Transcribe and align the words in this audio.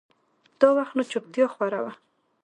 دا 0.59 0.67
وخت 0.77 0.93
نو 0.97 1.03
چوپتيا 1.11 1.45
خوره 1.53 1.79
وه. 1.83 1.91